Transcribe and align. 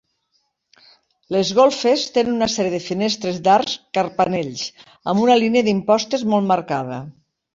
Les 1.35 1.49
golfes 1.59 2.05
tenen 2.15 2.37
una 2.39 2.47
sèrie 2.53 2.73
de 2.75 2.79
finestres 2.85 3.37
d'arcs 3.47 3.75
carpanells 3.97 4.63
amb 5.13 5.25
una 5.27 5.37
línia 5.43 5.65
d'impostes 5.69 6.27
molt 6.33 6.53
marcada. 6.53 7.01